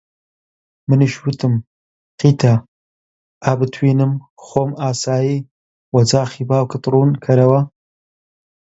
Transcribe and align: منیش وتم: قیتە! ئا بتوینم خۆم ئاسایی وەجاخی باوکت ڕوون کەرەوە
منیش 0.87 1.15
وتم: 1.23 1.53
قیتە! 2.19 2.53
ئا 3.43 3.51
بتوینم 3.59 4.13
خۆم 4.45 4.71
ئاسایی 4.81 5.45
وەجاخی 5.95 6.43
باوکت 6.49 6.83
ڕوون 6.91 7.11
کەرەوە 7.23 7.59